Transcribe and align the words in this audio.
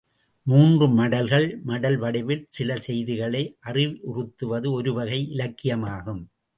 மூன்று 0.47 0.85
மடல்கள் 0.89 1.61
மடல் 1.63 1.97
வடிவில் 1.97 2.45
சில 2.49 2.79
செய்திகளை 2.79 3.43
அறிவுறுத்துவது 3.65 4.69
ஒருவகை 4.71 5.19
இலக்கியமாகும். 5.33 6.23